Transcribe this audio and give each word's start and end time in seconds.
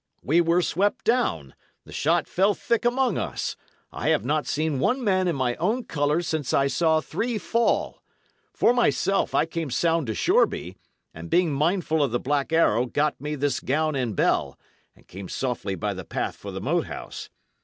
We 0.23 0.41
were 0.41 0.63
swept 0.63 1.05
down; 1.05 1.53
the 1.85 1.91
shot 1.93 2.25
fell 2.27 2.55
thick 2.55 2.85
among 2.85 3.19
us; 3.19 3.55
I 3.91 4.09
have 4.09 4.25
not 4.25 4.47
seen 4.47 4.79
one 4.79 5.03
man 5.03 5.27
in 5.27 5.35
my 5.35 5.53
own 5.57 5.83
colours 5.83 6.27
since 6.27 6.55
I 6.55 6.65
saw 6.65 7.01
three 7.01 7.37
fall. 7.37 8.01
For 8.51 8.73
myself, 8.73 9.35
I 9.35 9.45
came 9.45 9.69
sound 9.69 10.07
to 10.07 10.15
Shoreby, 10.15 10.75
and 11.13 11.29
being 11.29 11.53
mindful 11.53 12.01
of 12.01 12.09
the 12.09 12.19
Black 12.19 12.51
Arrow, 12.51 12.87
got 12.87 13.21
me 13.21 13.35
this 13.35 13.59
gown 13.59 13.93
and 13.95 14.15
bell, 14.15 14.57
and 14.95 15.07
came 15.07 15.29
softly 15.29 15.75
by 15.75 15.93
the 15.93 16.03
path 16.03 16.35
for 16.35 16.51
the 16.51 16.61
Moat 16.61 16.87
House. 16.87 17.29